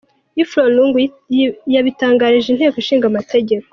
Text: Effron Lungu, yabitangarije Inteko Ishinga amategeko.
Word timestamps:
Effron 0.41 0.67
Lungu, 0.75 0.99
yabitangarije 1.73 2.47
Inteko 2.51 2.75
Ishinga 2.83 3.05
amategeko. 3.09 3.65